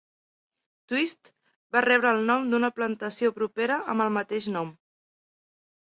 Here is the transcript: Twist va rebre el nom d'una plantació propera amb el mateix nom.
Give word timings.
Twist 0.91 1.29
va 1.77 1.83
rebre 1.87 2.11
el 2.15 2.23
nom 2.31 2.49
d'una 2.55 2.73
plantació 2.81 3.33
propera 3.39 3.81
amb 3.95 4.09
el 4.09 4.15
mateix 4.21 4.53
nom. 4.59 4.77